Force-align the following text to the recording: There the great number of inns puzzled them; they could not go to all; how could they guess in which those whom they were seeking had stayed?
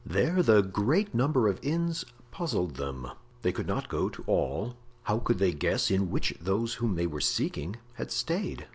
There 0.03 0.41
the 0.41 0.63
great 0.63 1.13
number 1.13 1.47
of 1.47 1.59
inns 1.61 2.05
puzzled 2.31 2.77
them; 2.77 3.11
they 3.43 3.51
could 3.51 3.67
not 3.67 3.87
go 3.87 4.09
to 4.09 4.23
all; 4.25 4.75
how 5.03 5.19
could 5.19 5.37
they 5.37 5.51
guess 5.53 5.91
in 5.91 6.09
which 6.09 6.33
those 6.41 6.73
whom 6.73 6.95
they 6.95 7.05
were 7.05 7.21
seeking 7.21 7.75
had 7.93 8.09
stayed? 8.11 8.65